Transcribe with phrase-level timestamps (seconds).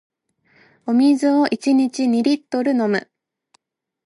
[0.87, 3.07] お水を一日二リットル飲む